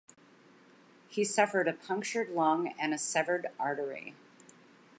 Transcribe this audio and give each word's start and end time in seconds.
He 1.09 1.23
suffered 1.23 1.67
a 1.67 1.73
punctured 1.73 2.29
lung 2.31 2.73
and 2.79 2.91
a 2.91 2.97
severed 2.97 3.49
artery. 3.59 4.15